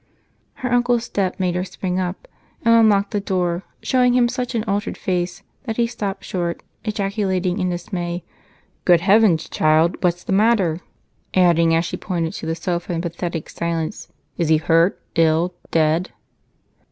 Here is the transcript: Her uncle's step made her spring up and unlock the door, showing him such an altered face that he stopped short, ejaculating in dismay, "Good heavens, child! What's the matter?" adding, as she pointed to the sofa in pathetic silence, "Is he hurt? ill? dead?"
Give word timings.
Her 0.55 0.71
uncle's 0.73 1.03
step 1.03 1.39
made 1.39 1.53
her 1.53 1.63
spring 1.63 1.99
up 1.99 2.27
and 2.65 2.73
unlock 2.73 3.11
the 3.11 3.19
door, 3.19 3.61
showing 3.83 4.13
him 4.15 4.27
such 4.27 4.55
an 4.55 4.63
altered 4.63 4.97
face 4.97 5.43
that 5.65 5.77
he 5.77 5.85
stopped 5.85 6.23
short, 6.25 6.63
ejaculating 6.83 7.59
in 7.59 7.69
dismay, 7.69 8.23
"Good 8.83 9.01
heavens, 9.01 9.47
child! 9.47 10.03
What's 10.03 10.23
the 10.23 10.33
matter?" 10.33 10.79
adding, 11.35 11.75
as 11.75 11.85
she 11.85 11.97
pointed 11.97 12.33
to 12.33 12.47
the 12.47 12.55
sofa 12.55 12.93
in 12.93 13.01
pathetic 13.01 13.47
silence, 13.47 14.07
"Is 14.39 14.49
he 14.49 14.57
hurt? 14.57 14.99
ill? 15.15 15.53
dead?" 15.69 16.09